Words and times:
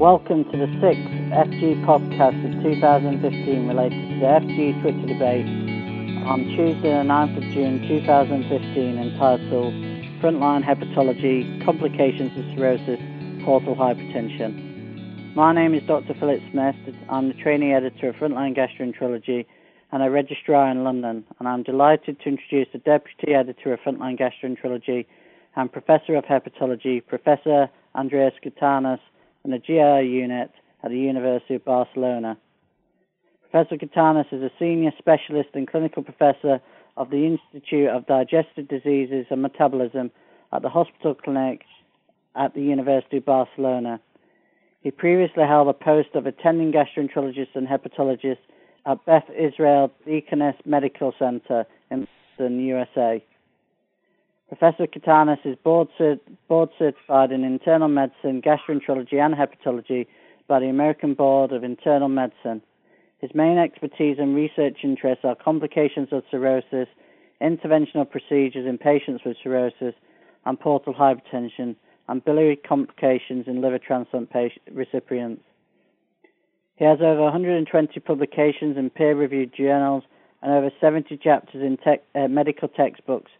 Welcome 0.00 0.44
to 0.44 0.56
the 0.56 0.64
sixth 0.80 1.12
FG 1.28 1.84
podcast 1.84 2.40
of 2.40 2.62
2015 2.62 3.68
related 3.68 4.08
to 4.08 4.14
the 4.16 4.24
FG 4.24 4.80
Twitter 4.80 5.06
debate 5.06 5.44
on 6.24 6.40
Tuesday, 6.56 6.88
the 6.88 7.04
9th 7.04 7.36
of 7.36 7.42
June 7.52 7.86
2015, 7.86 8.96
entitled 8.96 9.74
Frontline 10.24 10.64
Hepatology 10.64 11.62
Complications 11.66 12.32
of 12.32 12.46
Cirrhosis, 12.56 13.44
Portal 13.44 13.76
Hypertension. 13.76 15.36
My 15.36 15.52
name 15.52 15.74
is 15.74 15.82
Dr. 15.86 16.14
Philip 16.14 16.40
Smith. 16.50 16.76
I'm 17.10 17.28
the 17.28 17.34
trainee 17.34 17.74
editor 17.74 18.08
of 18.08 18.14
Frontline 18.14 18.56
Gastroenterology 18.56 19.44
and 19.92 20.02
a 20.02 20.08
registrar 20.08 20.70
in 20.70 20.82
London, 20.82 21.26
and 21.38 21.46
I'm 21.46 21.62
delighted 21.62 22.18
to 22.20 22.28
introduce 22.30 22.68
the 22.72 22.78
deputy 22.78 23.34
editor 23.34 23.74
of 23.74 23.80
Frontline 23.80 24.18
Gastroenterology 24.18 25.04
and 25.56 25.70
professor 25.70 26.14
of 26.14 26.24
hepatology, 26.24 27.06
Professor 27.06 27.68
Andreas 27.94 28.32
Cardenas, 28.42 29.00
in 29.44 29.50
the 29.50 29.58
GI 29.58 30.08
unit 30.08 30.50
at 30.82 30.90
the 30.90 30.98
University 30.98 31.54
of 31.54 31.64
Barcelona. 31.64 32.36
Professor 33.50 33.76
Cardenas 33.76 34.26
is 34.32 34.42
a 34.42 34.50
senior 34.58 34.92
specialist 34.98 35.50
and 35.54 35.68
clinical 35.68 36.02
professor 36.02 36.60
of 36.96 37.10
the 37.10 37.26
Institute 37.26 37.88
of 37.88 38.06
Digestive 38.06 38.68
Diseases 38.68 39.26
and 39.30 39.42
Metabolism 39.42 40.10
at 40.52 40.62
the 40.62 40.68
Hospital 40.68 41.14
Clinic 41.14 41.62
at 42.36 42.54
the 42.54 42.62
University 42.62 43.16
of 43.16 43.24
Barcelona. 43.24 44.00
He 44.82 44.90
previously 44.90 45.44
held 45.44 45.68
a 45.68 45.72
post 45.72 46.10
of 46.14 46.26
attending 46.26 46.72
gastroenterologist 46.72 47.54
and 47.54 47.66
hepatologist 47.66 48.38
at 48.86 49.04
Beth 49.04 49.28
Israel 49.36 49.92
Deaconess 50.06 50.56
Medical 50.64 51.12
Center 51.18 51.66
in 51.90 52.06
Boston, 52.36 52.60
USA. 52.60 53.22
Professor 54.50 54.88
Cardenas 54.88 55.38
is 55.44 55.56
board, 55.62 55.86
cert- 55.96 56.18
board 56.48 56.70
certified 56.76 57.30
in 57.30 57.44
internal 57.44 57.86
medicine, 57.86 58.42
gastroenterology, 58.42 59.14
and 59.14 59.32
hepatology 59.32 60.08
by 60.48 60.58
the 60.58 60.66
American 60.66 61.14
Board 61.14 61.52
of 61.52 61.62
Internal 61.62 62.08
Medicine. 62.08 62.60
His 63.20 63.30
main 63.32 63.58
expertise 63.58 64.16
and 64.18 64.34
research 64.34 64.78
interests 64.82 65.24
are 65.24 65.36
complications 65.36 66.08
of 66.10 66.24
cirrhosis, 66.32 66.88
interventional 67.40 68.10
procedures 68.10 68.66
in 68.66 68.76
patients 68.76 69.22
with 69.24 69.36
cirrhosis, 69.40 69.94
and 70.44 70.58
portal 70.58 70.94
hypertension, 70.94 71.76
and 72.08 72.24
biliary 72.24 72.56
complications 72.56 73.46
in 73.46 73.60
liver 73.60 73.78
transplant 73.78 74.30
patient, 74.30 74.62
recipients. 74.72 75.44
He 76.74 76.84
has 76.84 76.98
over 77.00 77.22
120 77.22 78.00
publications 78.00 78.76
in 78.76 78.90
peer 78.90 79.14
reviewed 79.14 79.54
journals 79.54 80.02
and 80.42 80.50
over 80.50 80.72
70 80.80 81.16
chapters 81.18 81.62
in 81.62 81.76
te- 81.76 82.02
uh, 82.16 82.26
medical 82.26 82.66
textbooks 82.66 83.30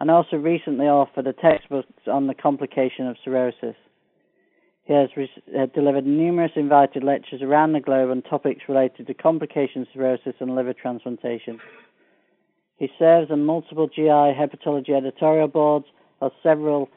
and 0.00 0.10
also 0.10 0.36
recently 0.36 0.86
authored 0.86 1.28
a 1.28 1.32
textbook 1.32 1.84
on 2.06 2.26
the 2.26 2.34
complication 2.34 3.06
of 3.06 3.16
cirrhosis. 3.22 3.76
He 4.84 4.94
has 4.94 5.10
re- 5.16 5.30
uh, 5.56 5.66
delivered 5.66 6.06
numerous 6.06 6.52
invited 6.56 7.04
lectures 7.04 7.42
around 7.42 7.72
the 7.72 7.80
globe 7.80 8.10
on 8.10 8.22
topics 8.22 8.62
related 8.68 9.06
to 9.06 9.14
complications 9.14 9.86
of 9.88 9.94
cirrhosis 9.94 10.34
and 10.40 10.54
liver 10.56 10.72
transplantation. 10.72 11.60
He 12.76 12.88
serves 12.98 13.30
on 13.30 13.44
multiple 13.44 13.88
GI 13.88 14.08
hepatology 14.08 14.96
editorial 14.96 15.48
boards 15.48 15.86
of 16.22 16.32
several 16.42 16.88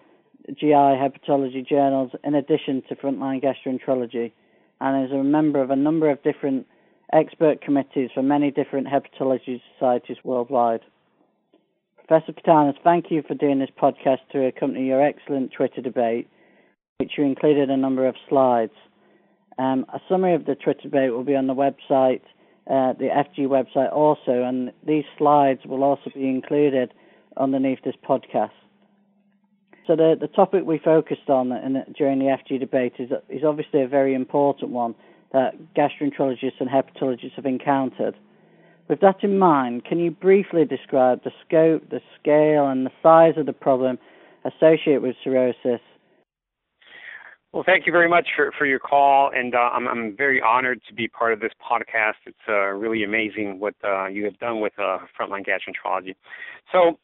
GI 0.50 0.72
hepatology 0.72 1.68
journals 1.68 2.12
in 2.24 2.36
addition 2.36 2.84
to 2.88 2.96
frontline 2.96 3.44
gastroenterology 3.44 4.32
and 4.80 5.06
is 5.06 5.12
a 5.12 5.24
member 5.24 5.62
of 5.62 5.70
a 5.70 5.76
number 5.76 6.10
of 6.10 6.24
different 6.24 6.68
expert 7.12 7.62
committees 7.62 8.10
for 8.14 8.24
many 8.24 8.50
different 8.50 8.88
hepatology 8.88 9.62
societies 9.74 10.18
worldwide. 10.24 10.82
Professor 12.08 12.34
Cardenas, 12.34 12.76
thank 12.84 13.10
you 13.10 13.24
for 13.26 13.34
doing 13.34 13.60
this 13.60 13.70
podcast 13.82 14.20
to 14.34 14.46
accompany 14.46 14.88
your 14.88 15.02
excellent 15.02 15.54
Twitter 15.54 15.82
debate, 15.82 16.28
which 16.98 17.14
you 17.18 17.24
included 17.24 17.70
a 17.70 17.78
number 17.78 18.08
of 18.08 18.16
slides. 18.28 18.74
Um, 19.58 19.86
a 19.94 20.00
summary 20.10 20.34
of 20.34 20.46
the 20.46 20.56
Twitter 20.56 20.82
debate 20.82 21.14
will 21.14 21.24
be 21.24 21.36
on 21.36 21.48
the 21.48 21.54
website, 21.54 22.22
uh, 22.70 22.94
the 22.94 23.10
FG 23.10 23.48
website 23.48 23.94
also, 23.94 24.44
and 24.44 24.74
these 24.86 25.06
slides 25.18 25.62
will 25.66 25.84
also 25.84 26.10
be 26.14 26.28
included 26.28 26.94
underneath 27.38 27.80
this 27.86 27.96
podcast. 28.08 28.52
So 29.88 29.96
the, 29.96 30.16
the 30.20 30.28
topic 30.28 30.66
we 30.66 30.80
focused 30.80 31.30
on 31.30 31.52
in, 31.52 31.84
during 31.98 32.20
the 32.20 32.26
FG 32.26 32.60
debate 32.60 32.94
is, 33.00 33.12
is 33.30 33.44
obviously 33.46 33.82
a 33.82 33.88
very 33.88 34.14
important 34.14 34.72
one 34.72 34.96
that 35.32 35.54
gastroenterologists 35.74 36.60
and 36.60 36.70
hepatologists 36.70 37.34
have 37.36 37.46
encountered. 37.46 38.16
With 38.88 39.00
that 39.00 39.24
in 39.24 39.40
mind, 39.40 39.86
can 39.86 40.00
you 40.00 40.12
briefly 40.12 40.66
describe 40.66 41.24
the 41.24 41.32
scope, 41.46 41.90
the 41.90 42.02
scale, 42.20 42.68
and 42.68 42.86
the 42.86 42.92
size 43.02 43.36
of 43.38 43.46
the 43.46 43.54
problem 43.54 43.98
associated 44.44 45.02
with 45.02 45.16
cirrhosis? 45.24 45.82
Well, 47.54 47.64
thank 47.64 47.86
you 47.86 47.92
very 47.92 48.10
much 48.10 48.30
for, 48.36 48.52
for 48.58 48.66
your 48.66 48.80
call, 48.80 49.30
and 49.32 49.54
uh, 49.54 49.60
I'm, 49.60 49.88
I'm 49.88 50.18
very 50.18 50.42
honored 50.42 50.82
to 50.88 50.94
be 50.94 51.08
part 51.08 51.34
of 51.34 51.40
this 51.40 51.52
podcast. 51.62 52.16
It's 52.26 52.36
uh, 52.50 52.70
really 52.70 53.04
amazing 53.04 53.60
what 53.60 53.76
uh, 53.84 54.08
you 54.08 54.26
have 54.26 54.40
done 54.40 54.60
with 54.60 54.74
uh, 54.80 54.98
frontline 55.16 55.46
gastroenterology. 55.46 56.16
So, 56.72 56.98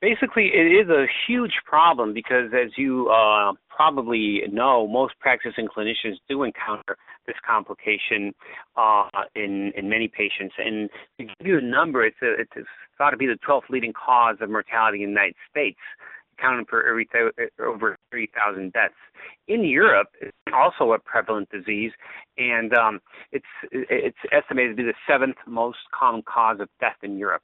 basically, 0.00 0.52
it 0.54 0.68
is 0.70 0.88
a 0.88 1.06
huge 1.26 1.54
problem 1.66 2.14
because, 2.14 2.52
as 2.54 2.70
you 2.76 3.08
uh, 3.08 3.54
probably 3.74 4.42
know, 4.52 4.86
most 4.86 5.14
practicing 5.18 5.66
clinicians 5.66 6.14
do 6.28 6.44
encounter 6.44 6.96
this 7.26 7.36
complication 7.44 8.32
uh, 8.76 9.08
in 9.34 9.72
in 9.76 9.88
many 9.88 10.06
patients. 10.06 10.54
And 10.58 10.88
to 11.18 11.24
give 11.24 11.46
you 11.46 11.58
a 11.58 11.60
number, 11.60 12.06
it's 12.06 12.22
a, 12.22 12.34
it's 12.40 12.68
thought 12.98 13.10
to 13.10 13.16
be 13.16 13.26
the 13.26 13.38
12th 13.48 13.68
leading 13.68 13.92
cause 13.92 14.36
of 14.40 14.48
mortality 14.48 15.02
in 15.02 15.10
the 15.10 15.20
United 15.20 15.34
States, 15.50 15.78
accounting 16.38 16.66
for 16.68 16.86
every 16.86 17.08
over 17.60 17.96
3,000 18.10 18.72
deaths. 18.72 18.94
In 19.46 19.64
Europe, 19.64 20.08
it's 20.20 20.32
also 20.54 20.92
a 20.92 20.98
prevalent 20.98 21.48
disease, 21.50 21.92
and 22.36 22.72
um, 22.74 23.00
it's 23.32 23.46
it's 23.72 24.18
estimated 24.32 24.76
to 24.76 24.82
be 24.82 24.88
the 24.88 24.94
seventh 25.08 25.36
most 25.46 25.78
common 25.98 26.22
cause 26.22 26.60
of 26.60 26.68
death 26.80 26.96
in 27.02 27.18
Europe. 27.18 27.42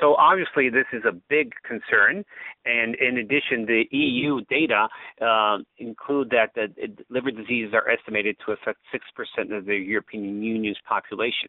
So 0.00 0.14
obviously, 0.16 0.68
this 0.68 0.86
is 0.92 1.02
a 1.08 1.12
big 1.28 1.52
concern. 1.66 2.24
And 2.64 2.94
in 2.96 3.18
addition, 3.18 3.66
the 3.66 3.84
EU 3.90 4.40
data 4.50 4.88
uh, 5.20 5.58
include 5.78 6.30
that 6.30 6.50
the 6.54 6.68
liver 7.08 7.30
diseases 7.30 7.72
are 7.72 7.88
estimated 7.88 8.36
to 8.46 8.52
affect 8.52 8.78
six 8.92 9.04
percent 9.14 9.52
of 9.52 9.66
the 9.66 9.76
European 9.76 10.42
Union's 10.42 10.78
population. 10.88 11.48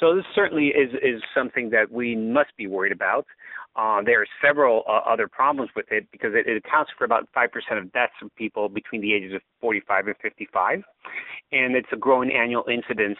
So 0.00 0.14
this 0.14 0.24
certainly 0.34 0.68
is 0.68 0.92
is 1.02 1.22
something 1.34 1.70
that 1.70 1.90
we 1.90 2.16
must 2.16 2.56
be 2.56 2.66
worried 2.66 2.92
about. 2.92 3.26
Uh, 3.76 4.00
there 4.02 4.22
are 4.22 4.26
several 4.42 4.84
uh, 4.88 5.00
other 5.06 5.28
problems 5.28 5.70
with 5.76 5.86
it 5.90 6.06
because 6.10 6.30
it, 6.34 6.46
it 6.46 6.56
accounts 6.56 6.90
for 6.96 7.04
about 7.04 7.28
five 7.34 7.52
percent 7.52 7.78
of 7.78 7.92
deaths 7.92 8.14
of 8.22 8.34
people 8.36 8.68
between 8.68 9.00
the 9.00 9.12
ages 9.12 9.34
of 9.34 9.42
45 9.60 10.06
and 10.06 10.16
55, 10.22 10.82
and 11.52 11.76
it's 11.76 11.88
a 11.92 11.96
growing 11.96 12.32
annual 12.32 12.64
incidence 12.72 13.18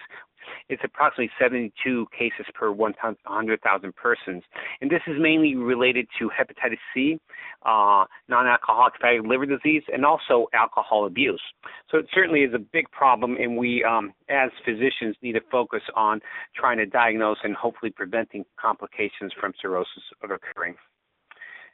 it's 0.68 0.82
approximately 0.84 1.30
72 1.40 2.06
cases 2.16 2.46
per 2.54 2.70
100,000 2.70 3.96
persons. 3.96 4.42
And 4.80 4.90
this 4.90 5.02
is 5.06 5.14
mainly 5.18 5.54
related 5.56 6.06
to 6.18 6.28
hepatitis 6.30 6.78
C, 6.94 7.18
uh, 7.64 8.04
non 8.28 8.46
alcoholic 8.46 8.94
fatty 9.00 9.20
liver 9.24 9.46
disease, 9.46 9.82
and 9.92 10.04
also 10.04 10.46
alcohol 10.52 11.06
abuse. 11.06 11.42
So 11.90 11.98
it 11.98 12.06
certainly 12.12 12.40
is 12.40 12.54
a 12.54 12.58
big 12.58 12.90
problem, 12.90 13.36
and 13.36 13.56
we, 13.56 13.84
um, 13.84 14.12
as 14.28 14.50
physicians, 14.64 15.16
need 15.22 15.32
to 15.32 15.42
focus 15.50 15.82
on 15.94 16.20
trying 16.54 16.78
to 16.78 16.86
diagnose 16.86 17.38
and 17.44 17.54
hopefully 17.54 17.90
preventing 17.90 18.44
complications 18.60 19.32
from 19.38 19.52
cirrhosis 19.60 20.02
occurring. 20.22 20.74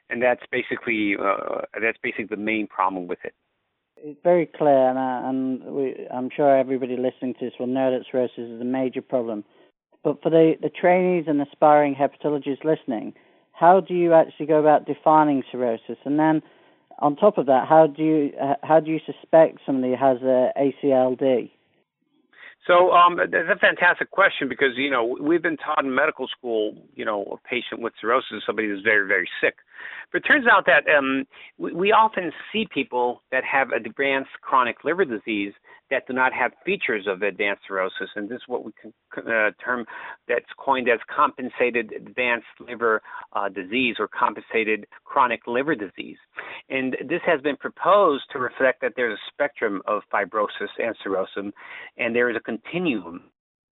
And 0.09 0.21
that's 0.21 0.43
basically 0.51 1.15
uh, 1.19 1.61
that's 1.81 1.97
basically 2.03 2.25
the 2.25 2.37
main 2.37 2.67
problem 2.67 3.07
with 3.07 3.19
it 3.23 3.33
it's 4.03 4.19
very 4.21 4.45
clear, 4.45 4.89
and, 4.89 4.97
uh, 4.97 5.29
and 5.29 5.63
we, 5.63 5.95
I'm 6.13 6.29
sure 6.35 6.57
everybody 6.57 6.97
listening 6.97 7.35
to 7.35 7.45
this 7.45 7.53
will 7.57 7.67
know 7.67 7.89
that 7.91 8.05
cirrhosis 8.11 8.37
is 8.37 8.61
a 8.61 8.65
major 8.65 9.01
problem. 9.01 9.45
But 10.03 10.21
for 10.21 10.29
the, 10.29 10.55
the 10.61 10.69
trainees 10.69 11.25
and 11.27 11.41
aspiring 11.41 11.95
hepatologists 11.95 12.65
listening, 12.65 13.13
how 13.53 13.79
do 13.79 13.93
you 13.93 14.13
actually 14.13 14.47
go 14.47 14.59
about 14.59 14.85
defining 14.85 15.43
cirrhosis? 15.49 15.97
And 16.03 16.19
then, 16.19 16.41
on 16.99 17.15
top 17.15 17.37
of 17.37 17.45
that, 17.45 17.65
how 17.67 17.87
do 17.87 18.03
you 18.03 18.31
uh, 18.41 18.55
how 18.61 18.79
do 18.79 18.91
you 18.91 18.99
suspect 19.05 19.59
somebody 19.65 19.95
has 19.95 20.17
a 20.21 20.51
ACLD? 20.57 21.49
So 22.67 22.91
um, 22.91 23.17
that's 23.17 23.49
a 23.51 23.59
fantastic 23.59 24.11
question 24.11 24.47
because 24.47 24.75
you 24.75 24.91
know 24.91 25.17
we've 25.19 25.41
been 25.41 25.57
taught 25.57 25.83
in 25.83 25.95
medical 25.95 26.27
school, 26.27 26.75
you 26.95 27.05
know, 27.05 27.23
a 27.23 27.47
patient 27.47 27.81
with 27.81 27.93
cirrhosis 27.99 28.37
is 28.37 28.43
somebody 28.45 28.67
who's 28.67 28.83
very 28.83 29.07
very 29.07 29.29
sick. 29.41 29.55
But 30.11 30.23
it 30.23 30.27
turns 30.27 30.45
out 30.47 30.65
that 30.65 30.83
um, 30.95 31.25
we, 31.57 31.73
we 31.73 31.91
often 31.91 32.31
see 32.51 32.67
people 32.71 33.23
that 33.31 33.43
have 33.43 33.69
advanced 33.71 34.31
chronic 34.41 34.83
liver 34.83 35.05
disease 35.05 35.53
that 35.89 36.07
do 36.07 36.13
not 36.13 36.33
have 36.33 36.51
features 36.65 37.05
of 37.07 37.21
advanced 37.21 37.63
cirrhosis, 37.67 38.09
and 38.15 38.27
this 38.27 38.37
is 38.37 38.43
what 38.47 38.65
we 38.65 38.71
can 38.81 38.93
uh, 39.17 39.51
term 39.63 39.85
that's 40.27 40.45
coined 40.57 40.89
as 40.89 40.99
compensated 41.13 41.91
advanced 41.93 42.47
liver 42.59 43.01
uh, 43.33 43.49
disease 43.49 43.97
or 43.99 44.07
compensated 44.07 44.85
chronic 45.03 45.41
liver 45.45 45.75
disease. 45.75 46.17
And 46.69 46.97
this 47.07 47.21
has 47.25 47.41
been 47.41 47.57
proposed 47.57 48.23
to 48.31 48.39
reflect 48.39 48.81
that 48.81 48.93
there's 48.95 49.17
a 49.17 49.31
spectrum 49.31 49.81
of 49.85 50.01
fibrosis 50.11 50.69
and 50.79 50.95
cirrhosis, 51.03 51.53
and 51.97 52.15
there 52.15 52.29
is 52.29 52.35
a 52.35 52.39
continuum, 52.39 53.25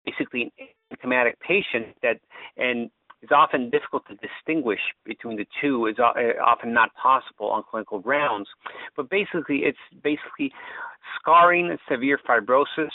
basically 0.05 0.53
an 0.59 0.67
asymptomatic 0.93 1.35
patient 1.41 1.97
that 2.03 2.19
and 2.57 2.91
is 3.23 3.31
often 3.33 3.71
difficult 3.71 4.05
to 4.09 4.17
distinguish 4.17 4.81
between 5.05 5.37
the 5.37 5.47
two. 5.61 5.87
It's 5.87 5.99
often 5.99 6.73
not 6.73 6.91
possible 6.95 7.51
on 7.51 7.63
clinical 7.71 7.99
grounds. 7.99 8.49
But 8.97 9.11
basically, 9.11 9.59
it's 9.65 9.79
basically 10.03 10.53
scarring 11.19 11.71
and 11.71 11.79
severe 11.91 12.19
fibrosis 12.27 12.91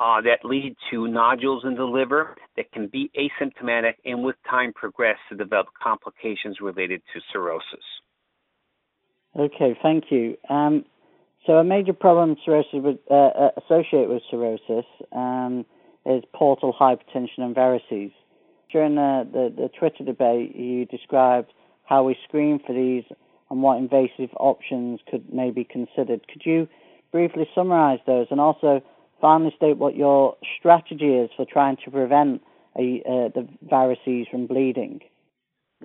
uh, 0.00 0.20
that 0.20 0.44
lead 0.44 0.76
to 0.90 1.08
nodules 1.08 1.64
in 1.64 1.74
the 1.74 1.84
liver 1.84 2.36
that 2.56 2.70
can 2.72 2.86
be 2.86 3.10
asymptomatic 3.18 3.94
and 4.04 4.22
with 4.22 4.36
time 4.48 4.72
progress 4.72 5.16
to 5.28 5.36
develop 5.36 5.66
complications 5.82 6.58
related 6.60 7.02
to 7.12 7.20
cirrhosis. 7.32 7.84
Okay, 9.36 9.76
thank 9.82 10.04
you. 10.10 10.36
Um, 10.48 10.84
so 11.46 11.54
a 11.54 11.64
major 11.64 11.92
problem 11.92 12.36
cirrhosis 12.44 12.70
with, 12.74 12.98
uh, 13.10 13.14
uh, 13.14 13.50
associated 13.56 14.08
with 14.08 14.22
cirrhosis 14.30 14.86
um, 15.12 15.64
is 16.06 16.22
portal 16.34 16.74
hypertension 16.78 17.38
and 17.38 17.54
varices. 17.54 18.12
During 18.70 18.96
the, 18.96 19.26
the, 19.32 19.62
the 19.62 19.68
Twitter 19.68 20.04
debate, 20.04 20.54
you 20.54 20.84
described 20.84 21.52
how 21.84 22.04
we 22.04 22.16
screen 22.24 22.60
for 22.64 22.74
these 22.74 23.04
and 23.50 23.62
what 23.62 23.78
invasive 23.78 24.30
options 24.38 25.00
could 25.10 25.32
may 25.32 25.50
be 25.50 25.64
considered. 25.64 26.26
Could 26.28 26.42
you 26.44 26.68
briefly 27.10 27.48
summarize 27.54 28.00
those 28.06 28.26
and 28.30 28.40
also 28.40 28.82
finally 29.20 29.52
state 29.56 29.78
what 29.78 29.96
your 29.96 30.36
strategy 30.58 31.14
is 31.14 31.30
for 31.36 31.46
trying 31.46 31.76
to 31.84 31.90
prevent 31.90 32.42
a, 32.76 33.02
uh, 33.06 33.28
the 33.34 33.48
varices 33.66 34.30
from 34.30 34.46
bleeding? 34.46 35.00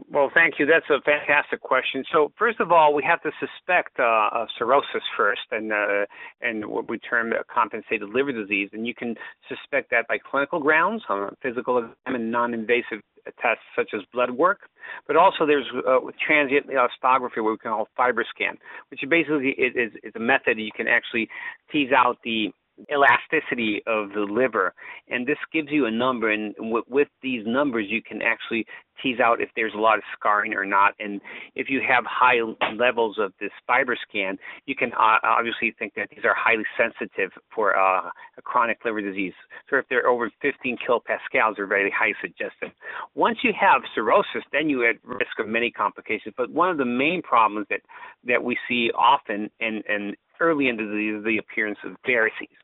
Well, 0.10 0.32
thank 0.34 0.56
you. 0.58 0.66
That's 0.66 0.90
a 0.90 1.02
fantastic 1.02 1.62
question. 1.62 2.04
So, 2.12 2.32
first 2.38 2.60
of 2.60 2.72
all, 2.72 2.96
we 2.96 3.04
have 3.04 3.22
to 3.22 3.32
suspect 3.40 4.00
uh, 4.00 4.46
cirrhosis 4.58 5.04
first, 5.16 5.42
and 5.52 5.72
uh, 5.72 6.06
and 6.42 6.66
what 6.66 6.90
we 6.90 6.98
term 6.98 7.32
a 7.32 7.44
compensated 7.44 8.10
liver 8.10 8.32
disease. 8.32 8.70
And 8.74 8.88
you 8.88 8.96
can 8.96 9.16
suspect 9.48 9.92
that 9.92 10.08
by 10.08 10.18
clinical 10.18 10.60
grounds, 10.60 11.04
on 11.10 11.36
physical 11.44 11.78
exam 11.78 12.16
and 12.16 12.32
non-invasive 12.32 13.02
tests 13.40 13.64
such 13.76 13.92
as 13.94 14.02
blood 14.12 14.32
work. 14.32 14.62
But 15.06 15.16
also, 15.16 15.46
there's 15.46 15.68
uh, 15.88 16.00
transient 16.26 16.68
elastography, 16.70 17.44
what 17.44 17.52
we 17.52 17.58
call 17.58 17.88
FibroScan, 17.98 18.58
which 18.90 19.02
basically 19.08 19.50
is, 19.50 19.92
is 20.04 20.14
a 20.16 20.20
method 20.20 20.58
you 20.58 20.72
can 20.76 20.88
actually 20.88 21.30
tease 21.72 21.92
out 21.96 22.18
the 22.24 22.52
elasticity 22.92 23.82
of 23.88 24.10
the 24.10 24.22
liver. 24.30 24.74
And 25.08 25.28
this 25.28 25.38
gives 25.52 25.70
you 25.72 25.86
a 25.86 25.92
number 25.92 26.32
and 26.32 26.56
w- 26.56 26.84
with 26.88 27.08
these 27.22 27.44
numbers 27.46 27.86
you 27.90 28.02
can 28.02 28.22
actually 28.22 28.66
tease 29.02 29.20
out 29.20 29.42
if 29.42 29.50
there's 29.56 29.74
a 29.74 29.80
lot 29.80 29.98
of 29.98 30.04
scarring 30.18 30.54
or 30.54 30.66
not. 30.66 30.94
And 31.00 31.22
if 31.56 31.70
you 31.70 31.82
have 31.88 32.04
high 32.06 32.40
levels 32.76 33.18
of 33.20 33.34
this 33.40 33.52
FibroScan 33.70 34.38
you 34.66 34.76
can 34.76 34.92
uh, 34.94 35.18
obviously 35.24 35.74
think 35.78 35.94
that 35.96 36.10
these 36.10 36.26
are 36.26 36.36
highly 36.36 36.64
sensitive 36.78 37.32
for 37.54 37.78
uh, 37.78 38.10
a 38.38 38.42
chronic 38.42 38.80
liver 38.84 39.02
disease. 39.02 39.34
So 39.70 39.78
if 39.78 39.86
they're 39.90 40.08
over 40.08 40.32
15 40.42 40.78
kilopascals 40.78 41.56
they're 41.58 41.68
very 41.68 41.92
high 41.92 42.14
suggestive. 42.22 42.70
Once 43.16 43.40
you 43.44 43.54
have 43.60 43.82
cirrhosis 43.94 44.44
then 44.52 44.70
you're 44.70 44.90
at 44.90 44.98
risk 45.04 45.40
of 45.40 45.48
many 45.48 45.72
complications. 45.72 46.34
But 46.38 46.50
one 46.50 46.70
of 46.70 46.78
the 46.78 46.86
main 46.86 47.22
problems 47.22 47.68
that 47.70 47.82
that 48.26 48.44
we 48.44 48.58
see 48.68 48.90
often 48.96 49.50
and 49.60 49.84
and 49.88 50.16
early 50.40 50.68
in 50.68 50.78
the 50.78 50.84
disease 50.84 51.20
is 51.20 51.24
the 51.24 51.38
appearance 51.38 51.78
of 51.86 51.96
varices 52.08 52.63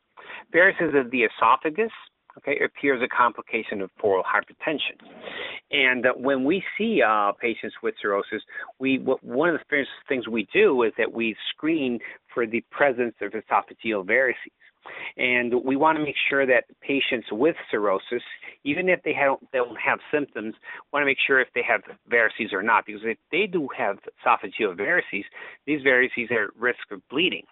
Varices 0.54 1.00
of 1.00 1.12
the 1.12 1.24
esophagus 1.24 1.92
okay, 2.38 2.60
appears 2.64 3.02
a 3.04 3.08
complication 3.08 3.82
of 3.82 3.90
portal 3.98 4.24
hypertension. 4.24 4.98
And 5.72 6.06
uh, 6.06 6.14
when 6.16 6.44
we 6.44 6.64
see 6.78 7.02
uh, 7.06 7.32
patients 7.34 7.76
with 7.84 7.96
cirrhosis, 8.02 8.42
we 8.80 8.98
one 8.98 9.50
of 9.50 9.56
the 9.56 9.66
first 9.70 9.90
things 10.08 10.28
we 10.28 10.48
do 10.54 10.84
is 10.84 10.94
that 10.98 11.12
we 11.12 11.36
screen 11.52 12.00
for 12.34 12.46
the 12.46 12.62
presence 12.72 13.16
of 13.22 13.32
esophageal 13.32 14.06
varices. 14.06 14.36
And 15.18 15.54
we 15.64 15.76
want 15.76 15.98
to 15.98 16.04
make 16.04 16.16
sure 16.30 16.46
that 16.48 16.64
patients 16.82 17.28
with 17.32 17.56
cirrhosis, 17.70 18.24
even 18.64 18.90
if 18.90 19.02
they 19.04 19.14
don't, 19.14 19.42
they 19.52 19.60
don't 19.60 19.80
have 19.80 20.00
symptoms, 20.12 20.56
want 20.92 21.04
to 21.04 21.06
make 21.06 21.18
sure 21.26 21.40
if 21.40 21.50
they 21.54 21.64
have 21.68 21.82
varices 22.12 22.54
or 22.54 22.64
not. 22.64 22.86
Because 22.86 23.02
if 23.04 23.18
they 23.32 23.46
do 23.46 23.68
have 23.78 23.98
esophageal 24.26 24.76
varices, 24.76 25.26
these 25.68 25.82
varices 25.82 26.32
are 26.32 26.46
at 26.46 26.56
risk 26.56 26.80
of 26.92 27.08
bleeding. 27.10 27.44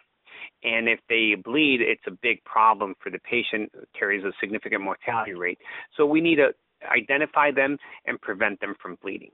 And 0.67 0.89
if 0.89 0.99
they 1.07 1.35
bleed, 1.35 1.79
it's 1.81 2.01
a 2.07 2.11
big 2.11 2.43
problem 2.43 2.95
for 3.01 3.09
the 3.09 3.19
patient, 3.19 3.71
carries 3.97 4.23
a 4.23 4.31
significant 4.39 4.83
mortality 4.83 5.33
rate. 5.33 5.59
So 5.95 6.05
we 6.05 6.19
need 6.19 6.37
to 6.37 6.49
identify 6.91 7.51
them 7.51 7.77
and 8.05 8.19
prevent 8.21 8.59
them 8.59 8.75
from 8.81 8.97
bleeding. 9.01 9.31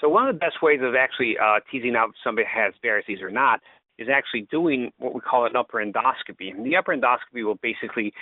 So 0.00 0.08
one 0.08 0.28
of 0.28 0.34
the 0.34 0.38
best 0.38 0.62
ways 0.62 0.80
of 0.82 0.94
actually 0.94 1.36
uh, 1.38 1.60
teasing 1.70 1.96
out 1.96 2.10
if 2.10 2.14
somebody 2.24 2.46
has 2.52 2.72
varices 2.84 3.22
or 3.22 3.30
not 3.30 3.60
is 3.98 4.08
actually 4.12 4.46
doing 4.50 4.90
what 4.98 5.14
we 5.14 5.20
call 5.20 5.44
an 5.46 5.56
upper 5.56 5.84
endoscopy. 5.84 6.50
And 6.54 6.64
the 6.64 6.76
upper 6.76 6.96
endoscopy 6.96 7.44
will 7.44 7.58
basically 7.62 8.12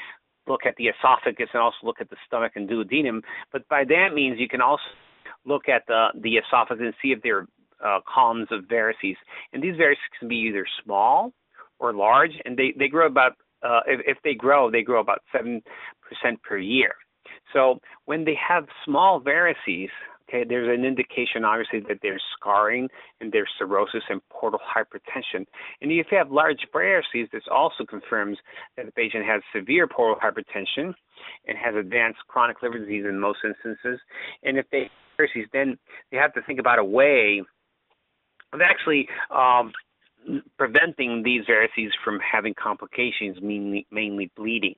look 0.47 0.67
at 0.67 0.75
the 0.77 0.89
esophagus 0.89 1.49
and 1.53 1.63
also 1.63 1.77
look 1.85 2.01
at 2.01 2.11
the 2.11 2.17
stomach 2.27 2.53
and 2.57 2.69
duodenum. 2.69 3.23
But 3.53 3.69
by 3.69 3.85
that 3.85 4.09
means, 4.15 4.41
you 4.41 4.49
can 4.49 4.61
also 4.61 4.83
look 5.45 5.69
at 5.69 5.83
the, 5.87 6.09
the 6.21 6.37
esophagus 6.37 6.83
and 6.85 6.95
see 7.01 7.13
if 7.13 7.23
there 7.23 7.39
are 7.39 7.47
uh, 7.85 8.01
columns 8.13 8.49
of 8.51 8.65
varices. 8.65 9.17
And 9.53 9.63
these 9.63 9.75
varices 9.75 9.97
can 10.19 10.29
be 10.29 10.37
either 10.49 10.67
small 10.85 11.33
or 11.79 11.93
large, 11.93 12.33
and 12.45 12.57
they, 12.57 12.75
they 12.79 12.89
grow 12.89 13.07
about 13.07 13.33
uh, 13.63 13.81
if, 13.87 14.01
if 14.07 14.19
they 14.23 14.35
grow, 14.35 14.71
they 14.71 14.83
grow 14.83 15.01
about 15.01 15.21
seven 15.33 15.63
percent 16.03 16.43
per 16.43 16.59
year. 16.59 16.93
So 17.53 17.81
when 18.05 18.25
they 18.25 18.37
have 18.37 18.67
small 18.85 19.21
varices, 19.21 19.89
okay, 20.29 20.45
there's 20.47 20.69
an 20.69 20.85
indication 20.85 21.45
obviously 21.45 21.81
that 21.89 21.99
there's 22.03 22.23
scarring 22.39 22.89
and 23.21 23.33
there's 23.33 23.49
cirrhosis 23.59 24.03
and 24.09 24.21
portal 24.31 24.61
hypertension. 24.61 25.45
And 25.81 25.91
if 25.91 26.07
you 26.11 26.19
have 26.19 26.31
large 26.31 26.67
varices, 26.75 27.31
this 27.33 27.43
also 27.51 27.85
confirms 27.85 28.39
that 28.77 28.87
the 28.87 28.93
patient 28.93 29.25
has 29.25 29.43
severe 29.55 29.87
portal 29.87 30.17
hypertension 30.23 30.93
and 31.47 31.59
has 31.59 31.75
advanced 31.75 32.21
chronic 32.29 32.63
liver 32.63 32.79
disease 32.79 33.05
in 33.09 33.19
most 33.19 33.39
instances. 33.45 33.99
And 34.43 34.59
if 34.59 34.67
they 34.71 34.83
have 34.83 34.91
varices, 35.19 35.47
then 35.53 35.79
they 36.11 36.19
have 36.19 36.33
to 36.35 36.43
think 36.43 36.61
about 36.61 36.79
a 36.79 36.85
way 36.85 37.43
of 38.53 38.61
actually 38.61 39.09
um, 39.35 39.73
preventing 40.59 41.23
these 41.23 41.43
varices 41.47 41.91
from 42.05 42.19
having 42.21 42.55
complications, 42.55 43.39
mainly, 43.43 43.87
mainly 43.91 44.31
bleeding. 44.37 44.75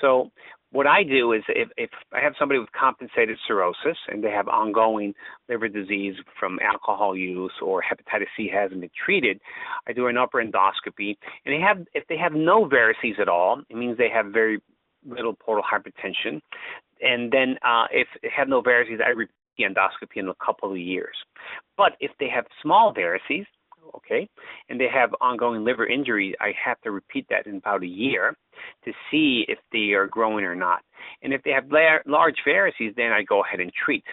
So 0.00 0.30
what 0.70 0.86
I 0.86 1.02
do 1.02 1.32
is 1.32 1.42
if, 1.48 1.68
if 1.76 1.90
I 2.12 2.20
have 2.20 2.34
somebody 2.38 2.58
with 2.58 2.70
compensated 2.72 3.38
cirrhosis 3.46 3.96
and 4.08 4.22
they 4.22 4.30
have 4.30 4.48
ongoing 4.48 5.14
liver 5.48 5.68
disease 5.68 6.14
from 6.38 6.58
alcohol 6.60 7.16
use 7.16 7.52
or 7.62 7.82
hepatitis 7.82 8.26
C 8.36 8.50
hasn't 8.52 8.80
been 8.80 8.90
treated, 9.04 9.40
I 9.86 9.92
do 9.92 10.06
an 10.06 10.18
upper 10.18 10.42
endoscopy. 10.42 11.16
And 11.44 11.54
they 11.54 11.60
have 11.60 11.86
if 11.94 12.06
they 12.08 12.18
have 12.18 12.32
no 12.32 12.68
varices 12.68 13.18
at 13.18 13.28
all, 13.28 13.62
it 13.68 13.76
means 13.76 13.96
they 13.96 14.10
have 14.10 14.26
very 14.26 14.60
little 15.06 15.34
portal 15.34 15.64
hypertension. 15.64 16.40
And 17.00 17.32
then 17.32 17.56
uh, 17.62 17.86
if 17.90 18.08
they 18.22 18.30
have 18.36 18.48
no 18.48 18.62
varices, 18.62 19.02
I 19.04 19.10
repeat 19.10 19.34
the 19.56 19.64
endoscopy 19.64 20.16
in 20.16 20.28
a 20.28 20.34
couple 20.44 20.70
of 20.70 20.78
years. 20.78 21.16
But 21.76 21.92
if 22.00 22.10
they 22.20 22.28
have 22.28 22.44
small 22.62 22.94
varices, 22.94 23.46
okay, 23.96 24.28
and 24.68 24.80
they 24.80 24.88
have 24.92 25.10
ongoing 25.20 25.64
liver 25.64 25.86
injury, 25.86 26.34
I 26.40 26.52
have 26.62 26.80
to 26.82 26.90
repeat 26.90 27.26
that 27.30 27.46
in 27.46 27.56
about 27.56 27.82
a 27.82 27.86
year 27.86 28.36
to 28.84 28.92
see 29.10 29.44
if 29.48 29.58
they 29.72 29.92
are 29.92 30.06
growing 30.06 30.44
or 30.44 30.54
not. 30.54 30.80
And 31.22 31.32
if 31.32 31.42
they 31.42 31.50
have 31.50 31.70
large 32.06 32.36
varices, 32.46 32.94
then 32.96 33.12
I 33.12 33.22
go 33.22 33.44
ahead 33.44 33.60
and 33.60 33.72
treat. 33.72 34.04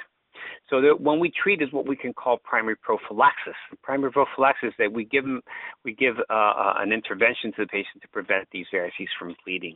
So 0.69 0.81
that 0.81 0.99
when 0.99 1.19
we 1.19 1.31
treat 1.31 1.61
is 1.61 1.71
what 1.71 1.87
we 1.87 1.95
can 1.95 2.13
call 2.13 2.37
primary 2.43 2.75
prophylaxis. 2.75 3.55
Primary 3.83 4.11
prophylaxis 4.11 4.73
that 4.79 4.91
we 4.91 5.05
give 5.05 5.23
them, 5.23 5.41
we 5.83 5.93
give 5.93 6.15
uh, 6.29 6.33
uh, 6.33 6.73
an 6.77 6.91
intervention 6.91 7.51
to 7.53 7.61
the 7.63 7.67
patient 7.67 8.01
to 8.01 8.07
prevent 8.09 8.47
these 8.51 8.65
varices 8.73 9.07
from 9.17 9.35
bleeding. 9.45 9.75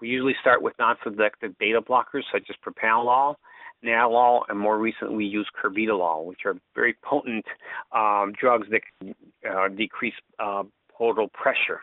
We 0.00 0.08
usually 0.08 0.34
start 0.40 0.62
with 0.62 0.74
non-selective 0.78 1.56
beta 1.58 1.80
blockers 1.80 2.22
such 2.32 2.44
as 2.50 2.56
propranolol 2.64 3.36
Nadolol, 3.84 4.42
and 4.48 4.58
more 4.58 4.78
recently 4.78 5.16
we 5.16 5.26
use 5.26 5.48
Carvedilol, 5.62 6.24
which 6.24 6.40
are 6.44 6.56
very 6.74 6.96
potent 7.02 7.44
um, 7.92 8.32
drugs 8.38 8.68
that 8.70 9.14
uh, 9.50 9.68
decrease 9.68 10.14
uh, 10.38 10.62
portal 10.90 11.28
pressure. 11.28 11.80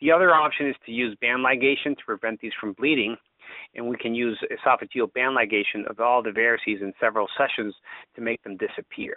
The 0.00 0.12
other 0.12 0.34
option 0.34 0.68
is 0.68 0.76
to 0.86 0.92
use 0.92 1.16
band 1.20 1.44
ligation 1.44 1.96
to 1.96 2.04
prevent 2.04 2.40
these 2.40 2.52
from 2.60 2.72
bleeding, 2.72 3.16
and 3.74 3.88
we 3.88 3.96
can 3.96 4.14
use 4.14 4.38
esophageal 4.50 5.12
band 5.12 5.36
ligation 5.36 5.88
of 5.88 6.00
all 6.00 6.22
the 6.22 6.30
varices 6.30 6.82
in 6.82 6.92
several 7.00 7.26
sessions 7.36 7.74
to 8.16 8.20
make 8.20 8.42
them 8.42 8.56
disappear. 8.56 9.16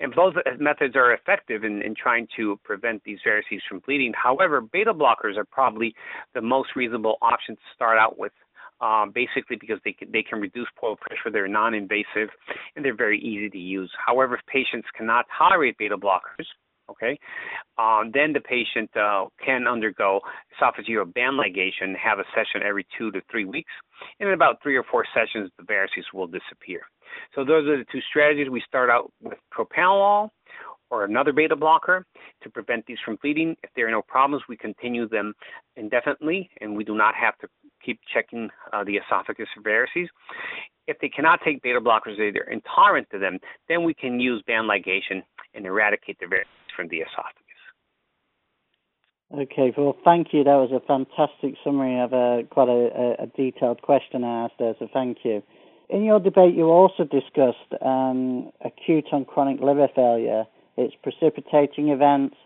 And 0.00 0.14
both 0.14 0.34
methods 0.60 0.94
are 0.94 1.12
effective 1.12 1.64
in, 1.64 1.82
in 1.82 1.94
trying 1.94 2.28
to 2.36 2.58
prevent 2.62 3.02
these 3.04 3.18
varices 3.26 3.60
from 3.68 3.80
bleeding. 3.80 4.12
However, 4.14 4.60
beta 4.60 4.94
blockers 4.94 5.36
are 5.36 5.44
probably 5.44 5.94
the 6.34 6.40
most 6.40 6.70
reasonable 6.76 7.16
option 7.20 7.56
to 7.56 7.62
start 7.74 7.98
out 7.98 8.18
with 8.18 8.32
um, 8.80 9.12
basically 9.14 9.56
because 9.60 9.78
they 9.84 9.92
can, 9.92 10.10
they 10.12 10.22
can 10.22 10.40
reduce 10.40 10.68
portal 10.78 10.96
pressure. 10.96 11.30
They're 11.32 11.48
non-invasive 11.48 12.28
and 12.76 12.84
they're 12.84 12.96
very 12.96 13.18
easy 13.20 13.50
to 13.50 13.58
use. 13.58 13.90
However, 14.04 14.34
if 14.34 14.40
patients 14.46 14.88
cannot 14.96 15.26
tolerate 15.36 15.76
beta 15.78 15.96
blockers, 15.96 16.46
okay, 16.90 17.18
um, 17.76 18.10
then 18.14 18.32
the 18.32 18.40
patient 18.40 18.90
uh, 18.96 19.26
can 19.44 19.66
undergo 19.66 20.20
esophageal 20.60 21.12
band 21.12 21.38
ligation, 21.38 21.94
have 21.96 22.18
a 22.18 22.24
session 22.34 22.66
every 22.66 22.86
two 22.96 23.10
to 23.12 23.20
three 23.30 23.44
weeks, 23.44 23.72
and 24.20 24.28
in 24.28 24.34
about 24.34 24.62
three 24.62 24.76
or 24.76 24.84
four 24.90 25.04
sessions, 25.14 25.50
the 25.58 25.64
varices 25.64 26.04
will 26.14 26.26
disappear. 26.26 26.80
So 27.34 27.44
those 27.44 27.66
are 27.68 27.78
the 27.78 27.84
two 27.90 28.00
strategies. 28.08 28.48
We 28.50 28.62
start 28.66 28.90
out 28.90 29.12
with 29.22 29.38
propranolol 29.52 30.30
or 30.90 31.04
another 31.04 31.32
beta 31.32 31.56
blocker 31.56 32.06
to 32.42 32.50
prevent 32.50 32.86
these 32.86 32.98
from 33.04 33.18
bleeding. 33.22 33.56
If 33.62 33.70
there 33.76 33.86
are 33.88 33.90
no 33.90 34.02
problems, 34.02 34.44
we 34.48 34.56
continue 34.56 35.08
them 35.08 35.34
indefinitely, 35.76 36.50
and 36.60 36.76
we 36.76 36.84
do 36.84 36.94
not 36.94 37.14
have 37.14 37.36
to 37.38 37.48
keep 37.84 38.00
checking 38.12 38.50
uh, 38.72 38.84
the 38.84 38.96
esophagus 38.96 39.48
varices. 39.64 40.08
If 40.86 40.98
they 41.00 41.08
cannot 41.08 41.40
take 41.44 41.62
beta 41.62 41.80
blockers, 41.80 42.16
they're 42.16 42.50
intolerant 42.50 43.08
to 43.12 43.18
them, 43.18 43.38
then 43.68 43.84
we 43.84 43.94
can 43.94 44.18
use 44.18 44.42
band 44.46 44.68
ligation 44.68 45.22
and 45.54 45.66
eradicate 45.66 46.18
the 46.18 46.26
varices 46.26 46.74
from 46.74 46.88
the 46.88 46.98
esophagus. 46.98 47.44
Okay, 49.30 49.74
well, 49.76 49.94
thank 50.04 50.28
you. 50.32 50.42
That 50.42 50.54
was 50.54 50.70
a 50.72 50.80
fantastic 50.86 51.54
summary 51.62 52.00
of 52.00 52.14
a 52.14 52.44
quite 52.48 52.68
a, 52.70 53.16
a 53.22 53.26
detailed 53.26 53.82
question 53.82 54.24
I 54.24 54.44
asked 54.44 54.54
there, 54.58 54.74
so 54.78 54.88
thank 54.90 55.18
you. 55.22 55.42
In 55.90 56.04
your 56.04 56.18
debate, 56.18 56.54
you 56.54 56.64
also 56.64 57.04
discussed 57.04 57.82
um, 57.82 58.50
acute 58.64 59.06
on 59.12 59.26
chronic 59.26 59.60
liver 59.60 59.88
failure, 59.94 60.44
its 60.78 60.94
precipitating 61.02 61.88
events, 61.88 62.36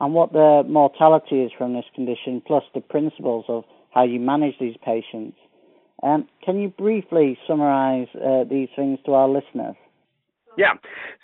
and 0.00 0.14
what 0.14 0.32
the 0.32 0.62
mortality 0.68 1.42
is 1.42 1.52
from 1.56 1.74
this 1.74 1.84
condition, 1.94 2.42
plus 2.44 2.64
the 2.74 2.80
principles 2.80 3.44
of 3.48 3.64
how 3.92 4.02
you 4.02 4.18
manage 4.18 4.54
these 4.58 4.76
patients. 4.84 5.36
Um, 6.02 6.28
can 6.44 6.60
you 6.60 6.68
briefly 6.68 7.38
summarize 7.46 8.08
uh, 8.14 8.44
these 8.44 8.68
things 8.74 8.98
to 9.06 9.12
our 9.12 9.28
listeners? 9.28 9.76
Yeah, 10.56 10.74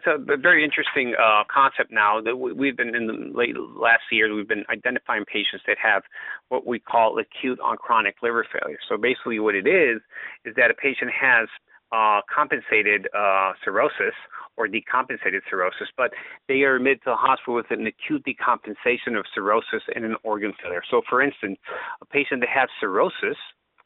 so 0.05 0.13
a 0.13 0.37
very 0.37 0.65
interesting 0.65 1.15
uh, 1.15 1.45
concept 1.53 1.93
now 1.93 2.21
that 2.21 2.37
we've 2.37 2.77
been 2.77 2.97
in 2.97 3.07
the 3.07 3.31
late 3.33 3.57
last 3.57 4.03
year. 4.11 4.35
We've 4.35 4.49
been 4.49 4.65
identifying 4.69 5.25
patients 5.25 5.63
that 5.69 5.77
have 5.83 6.03
what 6.49 6.67
we 6.67 6.81
call 6.81 7.17
acute 7.19 7.61
on 7.61 7.77
chronic 7.77 8.17
liver 8.23 8.45
failure. 8.51 8.79
So 8.89 8.97
basically, 8.97 9.39
what 9.39 9.55
it 9.55 9.69
is 9.69 10.01
is 10.45 10.55
that 10.57 10.71
a 10.71 10.75
patient 10.75 11.13
has 11.13 11.49
uh, 11.93 12.21
compensated 12.33 13.09
uh, 13.17 13.53
cirrhosis 13.65 14.15
or 14.57 14.69
decompensated 14.69 15.41
cirrhosis, 15.49 15.89
but 15.97 16.11
they 16.49 16.63
are 16.63 16.77
admitted 16.77 16.99
to 17.03 17.11
the 17.11 17.17
hospital 17.17 17.55
with 17.55 17.71
an 17.71 17.87
acute 17.87 18.25
decompensation 18.25 19.19
of 19.19 19.25
cirrhosis 19.35 19.83
and 19.95 20.05
an 20.05 20.17
organ 20.23 20.53
failure. 20.63 20.83
So, 20.91 21.03
for 21.09 21.23
instance, 21.23 21.59
a 22.03 22.07
patient 22.07 22.41
that 22.41 22.49
has 22.51 22.69
cirrhosis, 22.81 23.39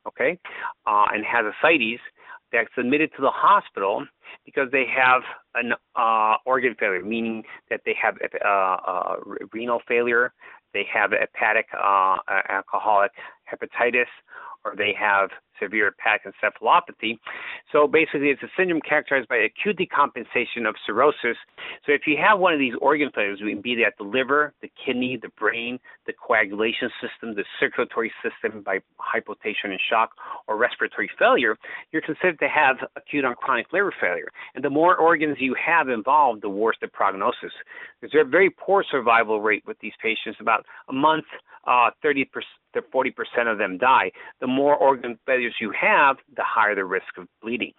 okay, 0.07 0.39
uh, 0.87 1.07
and 1.13 1.25
has 1.25 1.45
ascites 1.47 2.01
that's 2.53 2.69
admitted 2.79 3.11
to 3.17 3.23
the 3.23 3.31
hospital 3.31 4.07
because 4.45 4.69
they 4.71 4.85
have 4.87 5.23
an 5.55 5.73
uh, 5.97 6.37
organ 6.47 6.75
failure, 6.79 7.03
meaning 7.03 7.43
that 7.71 7.81
they 7.85 7.95
have 8.01 8.17
uh, 8.45 8.49
uh, 8.49 9.17
renal 9.53 9.81
failure, 9.89 10.33
they 10.73 10.87
have 10.93 11.11
hepatic 11.13 11.67
uh, 11.73 12.17
alcoholic 12.49 13.13
hepatitis, 13.53 14.07
or 14.65 14.75
they 14.77 14.95
have 14.99 15.31
severe 15.61 15.95
hepatic 15.97 16.33
encephalopathy. 16.33 17.19
So 17.73 17.87
basically, 17.87 18.29
it's 18.29 18.43
a 18.43 18.51
syndrome 18.57 18.81
characterized 18.81 19.29
by 19.29 19.37
acute 19.37 19.79
decompensation 19.79 20.69
of 20.69 20.75
cirrhosis. 20.87 21.37
So 21.87 21.93
if 21.93 22.03
you 22.07 22.17
have 22.17 22.39
one 22.39 22.53
of 22.53 22.59
these 22.59 22.75
organ 22.81 23.11
failures, 23.15 23.41
be 23.63 23.75
that 23.77 23.95
the 23.99 24.05
liver, 24.05 24.53
the 24.63 24.71
kidney, 24.85 25.19
the 25.21 25.31
brain, 25.39 25.79
the 26.07 26.13
coagulation 26.13 26.91
system, 27.01 27.35
the 27.35 27.45
circulatory 27.59 28.13
system 28.23 28.63
by 28.63 28.81
hypotension 29.01 29.71
and 29.71 29.81
shock, 29.91 30.11
or 30.47 30.57
respiratory 30.57 31.11
failure, 31.19 31.57
you're 31.93 32.03
considered 32.03 32.39
to 32.41 32.49
have 32.49 32.77
acute 32.97 33.25
on 33.25 33.35
chronic 33.35 33.73
liver 33.73 33.93
failure. 34.01 34.29
And 34.55 34.65
the 34.65 34.71
more 34.71 34.97
organs 34.97 35.37
you 35.41 35.55
have 35.55 35.89
involved, 35.89 36.43
the 36.43 36.49
worse 36.49 36.77
the 36.81 36.89
prognosis. 36.89 37.53
There's 38.01 38.15
a 38.15 38.29
very 38.29 38.51
poor 38.51 38.85
survival 38.89 39.41
rate 39.41 39.65
with 39.67 39.79
these 39.81 39.95
patients. 40.03 40.39
About 40.41 40.67
a 40.89 40.93
month, 40.93 41.25
uh, 41.67 41.91
30 42.03 42.29
to 42.75 42.83
40% 42.83 43.51
of 43.51 43.59
them 43.59 43.79
die. 43.79 44.11
The 44.41 44.47
more 44.47 44.77
organ 44.77 45.19
you 45.61 45.73
have, 45.79 46.17
the 46.37 46.45
higher 46.45 46.75
the 46.75 46.85
risk 46.85 47.19
of 47.19 47.27
bleeding. 47.43 47.73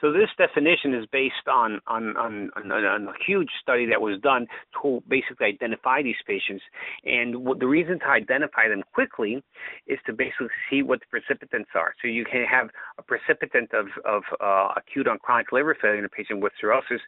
So 0.00 0.12
this 0.12 0.28
definition 0.36 0.94
is 0.94 1.06
based 1.10 1.48
on, 1.48 1.80
on, 1.86 2.16
on, 2.16 2.50
on, 2.56 3.08
a 3.08 3.12
huge 3.26 3.48
study 3.60 3.86
that 3.86 4.00
was 4.00 4.20
done 4.20 4.46
to 4.82 5.02
basically 5.08 5.46
identify 5.46 6.02
these 6.02 6.16
patients. 6.26 6.62
And 7.04 7.44
what, 7.44 7.60
the 7.60 7.66
reason 7.66 7.98
to 8.00 8.06
identify 8.06 8.68
them 8.68 8.82
quickly 8.92 9.42
is 9.86 9.98
to 10.06 10.12
basically 10.12 10.48
see 10.70 10.82
what 10.82 11.00
the 11.00 11.06
precipitants 11.10 11.70
are. 11.74 11.94
So 12.02 12.08
you 12.08 12.24
can 12.24 12.44
have 12.44 12.68
a 12.98 13.02
precipitant 13.02 13.72
of, 13.72 13.86
of 14.04 14.22
uh, 14.40 14.74
acute 14.76 15.08
on 15.08 15.18
chronic 15.18 15.52
liver 15.52 15.76
failure 15.80 15.98
in 15.98 16.04
a 16.04 16.08
patient 16.08 16.40
with 16.40 16.52
cirrhosis 16.60 17.00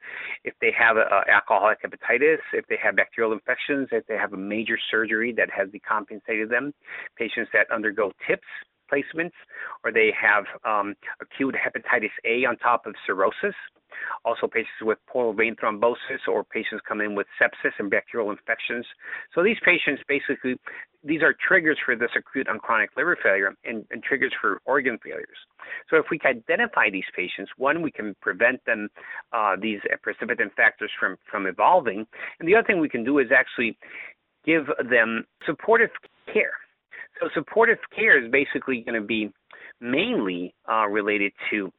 if 0.44 0.54
they 0.60 0.72
have 0.78 0.96
a, 0.96 1.00
a 1.00 1.30
alcoholic 1.30 1.78
hepatitis, 1.82 2.38
if 2.52 2.66
they 2.68 2.78
have 2.82 2.96
bacterial 2.96 3.32
infections, 3.32 3.88
if 3.92 4.06
they 4.06 4.16
have 4.16 4.32
a 4.32 4.36
major 4.36 4.78
surgery 4.90 5.32
that 5.32 5.50
has 5.50 5.68
decompensated 5.68 6.48
them, 6.48 6.72
patients 7.16 7.50
that 7.52 7.70
undergo 7.70 8.12
TIPS, 8.26 8.46
placements, 8.92 9.32
or 9.84 9.92
they 9.92 10.12
have 10.20 10.44
um, 10.64 10.94
acute 11.20 11.54
hepatitis 11.54 12.10
A 12.24 12.44
on 12.44 12.56
top 12.58 12.86
of 12.86 12.94
cirrhosis. 13.06 13.54
Also, 14.24 14.46
patients 14.46 14.70
with 14.82 14.98
portal 15.06 15.32
vein 15.32 15.56
thrombosis 15.56 16.22
or 16.28 16.44
patients 16.44 16.82
come 16.86 17.00
in 17.00 17.14
with 17.14 17.26
sepsis 17.40 17.72
and 17.78 17.90
bacterial 17.90 18.30
infections. 18.30 18.86
So 19.34 19.42
these 19.42 19.56
patients 19.64 20.02
basically, 20.06 20.56
these 21.02 21.22
are 21.22 21.34
triggers 21.46 21.78
for 21.84 21.96
this 21.96 22.10
acute 22.16 22.48
and 22.48 22.60
chronic 22.60 22.90
liver 22.96 23.16
failure 23.22 23.54
and, 23.64 23.84
and 23.90 24.02
triggers 24.02 24.32
for 24.40 24.60
organ 24.66 24.98
failures. 25.02 25.38
So 25.88 25.96
if 25.96 26.06
we 26.10 26.18
can 26.18 26.36
identify 26.36 26.90
these 26.90 27.08
patients, 27.16 27.50
one, 27.56 27.82
we 27.82 27.90
can 27.90 28.14
prevent 28.20 28.64
them, 28.66 28.88
uh, 29.32 29.56
these 29.60 29.80
precipitant 30.02 30.52
factors 30.54 30.90
from, 31.00 31.16
from 31.30 31.46
evolving. 31.46 32.06
And 32.38 32.48
the 32.48 32.54
other 32.56 32.66
thing 32.66 32.80
we 32.80 32.88
can 32.88 33.04
do 33.04 33.18
is 33.18 33.28
actually 33.34 33.78
give 34.44 34.66
them 34.90 35.24
supportive 35.46 35.90
care. 36.32 36.52
So 37.20 37.28
supportive 37.34 37.78
care 37.94 38.22
is 38.22 38.30
basically 38.30 38.82
going 38.82 39.00
to 39.00 39.06
be 39.06 39.32
mainly 39.80 40.54
uh, 40.70 40.86
related 40.86 41.32
to 41.50 41.72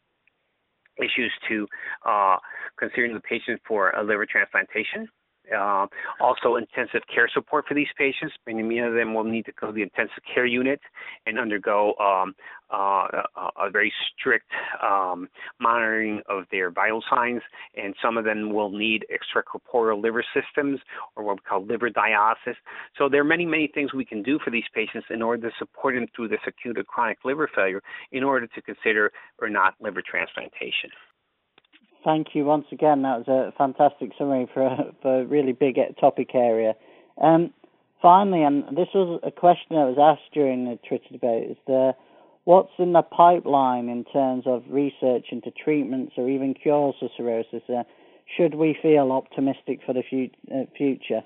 issues 0.97 1.31
to 1.47 1.67
uh, 2.05 2.37
considering 2.77 3.13
the 3.13 3.21
patient 3.21 3.61
for 3.67 3.91
a 3.91 4.03
liver 4.03 4.25
transplantation, 4.25 5.07
uh, 5.55 5.87
also, 6.19 6.55
intensive 6.55 7.01
care 7.13 7.29
support 7.33 7.65
for 7.67 7.73
these 7.73 7.87
patients. 7.97 8.35
Many 8.45 8.79
of 8.79 8.93
them 8.93 9.13
will 9.13 9.23
need 9.23 9.45
to 9.45 9.51
go 9.59 9.67
to 9.67 9.73
the 9.73 9.81
intensive 9.81 10.23
care 10.33 10.45
unit 10.45 10.79
and 11.25 11.39
undergo 11.39 11.95
um, 11.95 12.35
uh, 12.71 13.07
a, 13.35 13.49
a, 13.65 13.69
very 13.71 13.91
strict 14.13 14.51
um, 14.83 15.27
monitoring 15.59 16.21
of 16.29 16.43
their 16.51 16.69
vital 16.69 17.03
signs, 17.09 17.41
and 17.75 17.95
some 18.01 18.17
of 18.17 18.25
them 18.25 18.53
will 18.53 18.69
need 18.69 19.05
extracorporeal 19.09 20.01
liver 20.01 20.23
systems 20.33 20.79
or 21.15 21.23
what 21.23 21.37
we 21.37 21.41
call 21.41 21.65
liver 21.65 21.89
dialysis. 21.89 22.55
So 22.97 23.09
there 23.09 23.21
are 23.21 23.25
many, 23.25 23.45
many 23.45 23.71
things 23.73 23.93
we 23.93 24.05
can 24.05 24.21
do 24.21 24.39
for 24.43 24.51
these 24.51 24.65
patients 24.73 25.07
in 25.09 25.21
order 25.21 25.49
to 25.49 25.55
support 25.57 25.95
them 25.95 26.05
through 26.15 26.27
this 26.27 26.39
acute 26.45 26.77
or 26.77 26.83
chronic 26.83 27.17
liver 27.25 27.49
failure 27.53 27.81
in 28.11 28.23
order 28.23 28.45
to 28.45 28.61
consider 28.61 29.11
or 29.39 29.49
not 29.49 29.73
liver 29.79 30.03
transplantation. 30.07 30.91
Thank 32.03 32.27
you 32.33 32.45
once 32.45 32.65
again. 32.71 33.01
That 33.01 33.25
was 33.25 33.27
a 33.27 33.51
fantastic 33.57 34.11
summary 34.17 34.47
for 34.53 34.63
a, 34.63 34.93
for 35.01 35.21
a 35.21 35.25
really 35.25 35.51
big 35.51 35.77
topic 35.99 36.33
area. 36.33 36.75
Um, 37.21 37.53
finally, 38.01 38.43
and 38.43 38.63
this 38.77 38.87
was 38.93 39.19
a 39.23 39.31
question 39.31 39.75
that 39.75 39.85
was 39.85 39.97
asked 39.99 40.33
during 40.33 40.65
the 40.65 40.79
Twitter 40.87 41.09
debate, 41.11 41.51
is 41.51 41.57
the 41.67 41.93
what's 42.45 42.71
in 42.79 42.93
the 42.93 43.01
pipeline 43.01 43.89
in 43.89 44.05
terms 44.05 44.45
of 44.47 44.63
research 44.69 45.27
into 45.31 45.51
treatments 45.51 46.13
or 46.17 46.29
even 46.29 46.53
cures 46.53 46.95
for 46.99 47.09
cirrhosis? 47.17 47.63
Uh, 47.69 47.83
should 48.37 48.55
we 48.55 48.77
feel 48.81 49.11
optimistic 49.11 49.81
for 49.85 49.93
the 49.93 50.29
uh, 50.53 50.63
future? 50.77 51.21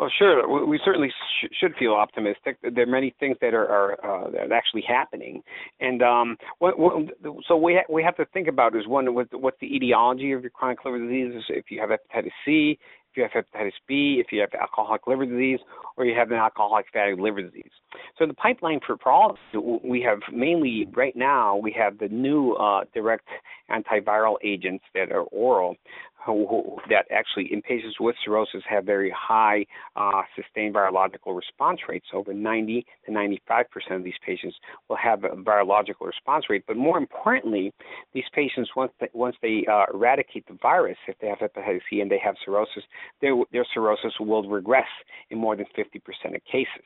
Oh, 0.00 0.08
sure. 0.16 0.64
We 0.64 0.78
certainly 0.84 1.08
sh- 1.08 1.48
should 1.58 1.74
feel 1.76 1.92
optimistic. 1.92 2.56
There 2.62 2.84
are 2.84 2.86
many 2.86 3.14
things 3.18 3.36
that 3.40 3.52
are, 3.52 3.66
are 3.66 4.26
uh, 4.26 4.30
that 4.30 4.52
are 4.52 4.52
actually 4.52 4.84
happening, 4.86 5.42
and 5.80 6.02
um, 6.02 6.36
what, 6.60 6.78
what, 6.78 7.08
so 7.48 7.56
we 7.56 7.74
ha- 7.74 7.92
we 7.92 8.04
have 8.04 8.16
to 8.16 8.24
think 8.26 8.46
about 8.46 8.76
is 8.76 8.86
one 8.86 9.12
what, 9.12 9.26
what's 9.32 9.58
the 9.60 9.74
etiology 9.74 10.30
of 10.30 10.42
your 10.42 10.50
chronic 10.50 10.84
liver 10.84 11.00
disease? 11.00 11.42
If 11.48 11.64
you 11.70 11.80
have 11.80 11.90
hepatitis 11.90 12.30
C, 12.44 12.78
if 13.10 13.16
you 13.16 13.24
have 13.24 13.32
hepatitis 13.32 13.72
B, 13.88 14.22
if 14.24 14.30
you 14.30 14.40
have 14.40 14.50
alcoholic 14.60 15.08
liver 15.08 15.26
disease, 15.26 15.58
or 15.96 16.04
you 16.04 16.16
have 16.16 16.30
an 16.30 16.36
alcoholic 16.36 16.86
fatty 16.92 17.20
liver 17.20 17.42
disease. 17.42 17.72
So 18.18 18.26
the 18.26 18.34
pipeline 18.34 18.78
for, 18.86 18.96
all 19.10 19.36
we 19.82 20.00
have 20.02 20.18
mainly 20.32 20.86
right 20.94 21.16
now 21.16 21.56
we 21.56 21.72
have 21.72 21.98
the 21.98 22.08
new 22.08 22.52
uh, 22.52 22.84
direct 22.94 23.26
antiviral 23.70 24.36
agents 24.44 24.84
that 24.94 25.10
are 25.10 25.22
oral 25.22 25.76
that 26.88 27.06
actually 27.10 27.52
in 27.52 27.62
patients 27.62 27.96
with 28.00 28.16
cirrhosis 28.24 28.62
have 28.68 28.84
very 28.84 29.12
high 29.16 29.64
uh, 29.96 30.22
sustained 30.36 30.74
virological 30.74 31.36
response 31.36 31.80
rates. 31.88 32.06
Over 32.12 32.32
90 32.32 32.86
to 33.06 33.12
95 33.12 33.70
percent 33.70 33.94
of 33.94 34.04
these 34.04 34.18
patients 34.24 34.56
will 34.88 34.96
have 34.96 35.24
a 35.24 35.30
virological 35.30 36.06
response 36.06 36.46
rate. 36.48 36.64
But 36.66 36.76
more 36.76 36.98
importantly, 36.98 37.72
these 38.14 38.24
patients 38.34 38.70
once 38.76 38.92
they, 39.00 39.08
once 39.12 39.36
they 39.42 39.64
uh, 39.70 39.86
eradicate 39.92 40.46
the 40.46 40.58
virus, 40.60 40.98
if 41.06 41.16
they 41.20 41.28
have 41.28 41.38
hepatitis 41.38 41.80
C 41.90 42.00
and 42.00 42.10
they 42.10 42.20
have 42.22 42.34
cirrhosis, 42.44 42.84
their, 43.20 43.34
their 43.52 43.66
cirrhosis 43.72 44.12
will 44.20 44.48
regress 44.48 44.88
in 45.30 45.38
more 45.38 45.56
than 45.56 45.66
50 45.74 45.98
percent 46.00 46.34
of 46.34 46.44
cases. 46.44 46.84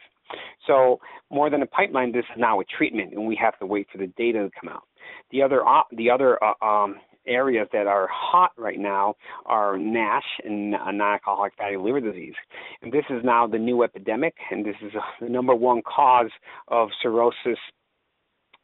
So 0.66 1.00
more 1.30 1.50
than 1.50 1.62
a 1.62 1.66
pipeline, 1.66 2.12
this 2.12 2.24
is 2.34 2.38
now 2.38 2.60
a 2.60 2.64
treatment, 2.64 3.12
and 3.12 3.26
we 3.26 3.36
have 3.36 3.58
to 3.58 3.66
wait 3.66 3.86
for 3.90 3.98
the 3.98 4.06
data 4.16 4.38
to 4.38 4.50
come 4.58 4.72
out. 4.72 4.84
The 5.30 5.42
other 5.42 5.66
uh, 5.66 5.82
the 5.96 6.10
other 6.10 6.38
uh, 6.42 6.64
um, 6.64 6.96
areas 7.26 7.68
that 7.72 7.86
are 7.86 8.08
hot 8.12 8.52
right 8.56 8.78
now 8.78 9.14
are 9.46 9.78
NASH 9.78 10.24
and 10.44 10.72
non-alcoholic 10.72 11.54
fatty 11.56 11.76
liver 11.76 12.00
disease. 12.00 12.34
And 12.82 12.92
this 12.92 13.04
is 13.10 13.22
now 13.24 13.46
the 13.46 13.58
new 13.58 13.82
epidemic, 13.82 14.34
and 14.50 14.64
this 14.64 14.76
is 14.82 14.92
the 15.20 15.28
number 15.28 15.54
one 15.54 15.82
cause 15.82 16.30
of 16.68 16.88
cirrhosis 17.02 17.58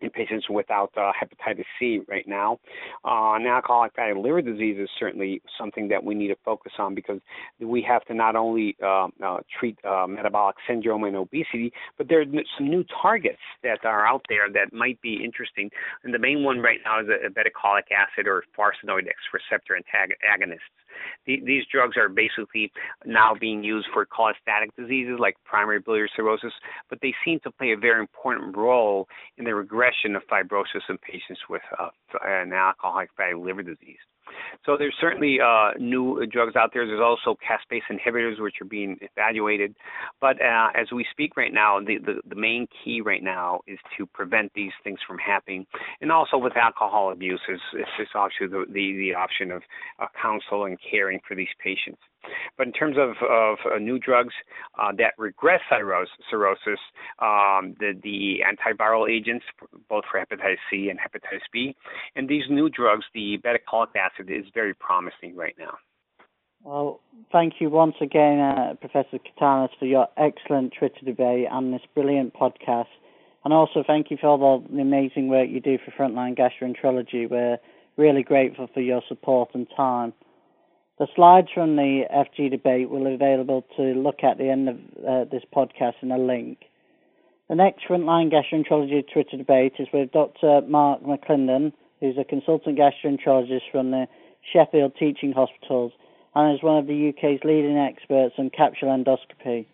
in 0.00 0.10
patients 0.10 0.48
without 0.48 0.90
uh, 0.96 1.12
hepatitis 1.12 1.64
C 1.78 2.00
right 2.08 2.26
now. 2.26 2.58
Uh, 3.04 3.36
alcoholic 3.48 3.94
fatty 3.94 4.14
liver 4.14 4.42
disease 4.42 4.76
is 4.78 4.88
certainly 4.98 5.42
something 5.58 5.88
that 5.88 6.02
we 6.04 6.14
need 6.14 6.28
to 6.28 6.36
focus 6.44 6.72
on 6.78 6.94
because 6.94 7.20
we 7.60 7.82
have 7.82 8.04
to 8.04 8.14
not 8.14 8.36
only 8.36 8.76
uh, 8.82 9.08
uh 9.24 9.38
treat 9.58 9.76
uh, 9.84 10.06
metabolic 10.06 10.56
syndrome 10.66 11.04
and 11.04 11.16
obesity, 11.16 11.72
but 11.96 12.08
there 12.08 12.20
are 12.20 12.24
some 12.56 12.68
new 12.68 12.84
targets 13.02 13.38
that 13.62 13.84
are 13.84 14.06
out 14.06 14.22
there 14.28 14.50
that 14.52 14.72
might 14.72 15.00
be 15.00 15.22
interesting. 15.24 15.70
And 16.04 16.12
the 16.14 16.18
main 16.18 16.44
one 16.44 16.60
right 16.60 16.78
now 16.84 17.00
is 17.00 17.08
a, 17.08 17.28
obeticholic 17.28 17.90
acid 17.90 18.26
or 18.26 18.44
farnesoid 18.56 19.06
X 19.08 19.16
receptor 19.32 19.76
antagonists. 19.76 20.62
The, 21.26 21.40
these 21.44 21.64
drugs 21.70 21.96
are 21.96 22.08
basically 22.08 22.72
now 23.04 23.34
being 23.38 23.62
used 23.62 23.88
for 23.92 24.06
cholestatic 24.06 24.74
diseases 24.76 25.16
like 25.18 25.36
primary 25.44 25.80
biliary 25.80 26.10
cirrhosis, 26.14 26.52
but 26.88 26.98
they 27.02 27.14
seem 27.24 27.40
to 27.40 27.50
play 27.50 27.72
a 27.72 27.76
very 27.76 28.00
important 28.00 28.56
role 28.56 29.08
in 29.36 29.44
the 29.44 29.54
regression 29.54 30.16
of 30.16 30.22
fibrosis 30.30 30.82
in 30.88 30.98
patients 30.98 31.40
with 31.48 31.62
uh, 31.78 31.88
an 32.24 32.52
alcoholic 32.52 33.10
fatty 33.16 33.34
liver 33.34 33.62
disease. 33.62 33.98
So 34.64 34.76
there's 34.76 34.94
certainly 35.00 35.38
uh, 35.40 35.70
new 35.78 36.24
drugs 36.26 36.56
out 36.56 36.70
there. 36.72 36.86
There's 36.86 37.00
also 37.00 37.36
caspase 37.36 37.82
inhibitors 37.90 38.40
which 38.40 38.56
are 38.60 38.66
being 38.66 38.98
evaluated. 39.00 39.74
But 40.20 40.40
uh, 40.42 40.68
as 40.74 40.88
we 40.92 41.06
speak 41.10 41.36
right 41.36 41.52
now, 41.52 41.80
the, 41.80 41.98
the, 41.98 42.20
the, 42.28 42.34
main 42.34 42.68
key 42.84 43.00
right 43.00 43.22
now 43.22 43.60
is 43.66 43.78
to 43.96 44.06
prevent 44.06 44.52
these 44.54 44.72
things 44.84 44.98
from 45.06 45.18
happening. 45.18 45.66
And 46.00 46.12
also 46.12 46.38
with 46.38 46.56
alcohol 46.56 47.10
abuse, 47.12 47.40
is, 47.48 47.60
is 47.98 48.08
obviously 48.14 48.46
the, 48.46 48.64
the, 48.72 48.96
the 48.96 49.14
option 49.14 49.50
of 49.50 49.62
uh, 49.98 50.06
counsel 50.20 50.64
and 50.64 50.78
caring 50.90 51.20
for 51.26 51.34
these 51.34 51.48
patients. 51.62 52.00
But 52.56 52.66
in 52.66 52.72
terms 52.72 52.96
of, 52.98 53.10
of 53.28 53.58
uh, 53.64 53.78
new 53.78 53.98
drugs 53.98 54.34
uh, 54.78 54.92
that 54.98 55.14
regress 55.18 55.60
cirrhosis, 55.70 56.80
um, 57.18 57.74
the, 57.80 57.92
the 58.02 58.40
antiviral 58.44 59.10
agents, 59.10 59.44
both 59.88 60.04
for 60.10 60.20
hepatitis 60.20 60.56
C 60.70 60.88
and 60.90 60.98
hepatitis 60.98 61.42
B, 61.52 61.76
and 62.16 62.28
these 62.28 62.44
new 62.50 62.68
drugs, 62.68 63.04
the 63.14 63.38
obeticholic 63.38 63.96
acid, 63.96 64.30
is 64.30 64.44
very 64.54 64.74
promising 64.74 65.36
right 65.36 65.54
now. 65.58 65.78
Well, 66.64 67.00
thank 67.30 67.54
you 67.60 67.70
once 67.70 67.94
again, 68.00 68.40
uh, 68.40 68.74
Professor 68.80 69.18
Cardenas, 69.38 69.70
for 69.78 69.86
your 69.86 70.08
excellent 70.16 70.74
Twitter 70.78 71.04
debate 71.04 71.46
and 71.50 71.72
this 71.72 71.82
brilliant 71.94 72.34
podcast. 72.34 72.88
And 73.44 73.54
also, 73.54 73.84
thank 73.86 74.10
you 74.10 74.16
for 74.20 74.26
all 74.26 74.64
the 74.68 74.80
amazing 74.80 75.28
work 75.28 75.48
you 75.48 75.60
do 75.60 75.78
for 75.78 75.92
Frontline 75.92 76.36
Gastroenterology. 76.36 77.30
We're 77.30 77.58
really 77.96 78.22
grateful 78.22 78.68
for 78.74 78.80
your 78.80 79.02
support 79.08 79.50
and 79.54 79.66
time. 79.76 80.12
The 80.98 81.06
slides 81.14 81.46
from 81.54 81.76
the 81.76 82.06
FG 82.12 82.50
debate 82.50 82.90
will 82.90 83.04
be 83.04 83.14
available 83.14 83.64
to 83.76 83.82
look 83.82 84.24
at 84.24 84.36
the 84.36 84.50
end 84.50 84.68
of 84.68 84.76
uh, 85.06 85.24
this 85.30 85.44
podcast 85.54 85.94
in 86.02 86.10
a 86.10 86.18
link. 86.18 86.64
The 87.48 87.54
next 87.54 87.84
Frontline 87.88 88.32
Gastroenterology 88.32 89.04
Twitter 89.12 89.36
debate 89.36 89.74
is 89.78 89.86
with 89.92 90.10
Dr. 90.10 90.62
Mark 90.66 91.02
McAlindon, 91.02 91.72
who's 92.00 92.18
a 92.18 92.24
consultant 92.24 92.76
gastroenterologist 92.76 93.70
from 93.70 93.92
the 93.92 94.08
Sheffield 94.52 94.96
Teaching 94.98 95.32
Hospitals 95.32 95.92
and 96.34 96.56
is 96.56 96.64
one 96.64 96.78
of 96.78 96.88
the 96.88 97.10
UK's 97.10 97.40
leading 97.44 97.78
experts 97.78 98.34
on 98.36 98.50
capsule 98.50 98.88
endoscopy. 98.88 99.66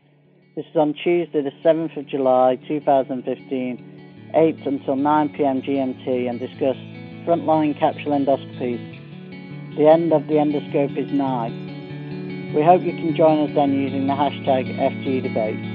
This 0.56 0.66
is 0.66 0.76
on 0.76 0.92
Tuesday, 0.92 1.40
the 1.40 1.52
7th 1.64 1.96
of 1.96 2.06
July 2.06 2.56
2015, 2.68 4.30
8 4.34 4.66
until 4.66 4.96
9 4.96 5.28
pm 5.30 5.62
GMT, 5.62 6.28
and 6.28 6.38
discuss 6.38 6.76
frontline 7.26 7.78
capsule 7.78 8.12
endoscopies 8.12 9.03
the 9.76 9.88
end 9.88 10.12
of 10.12 10.26
the 10.28 10.34
endoscope 10.34 10.96
is 10.96 11.10
nigh. 11.12 11.50
We 12.54 12.62
hope 12.62 12.82
you 12.82 12.92
can 12.92 13.16
join 13.16 13.48
us 13.48 13.54
then 13.56 13.72
using 13.72 14.06
the 14.06 14.12
hashtag 14.12 14.70
FGDebate. 14.78 15.73